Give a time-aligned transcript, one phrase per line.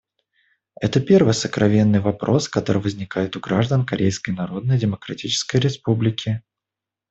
[0.79, 6.41] Это первый сокровенный вопрос, который возникает у граждан Корейской Народно-Демократической Республики.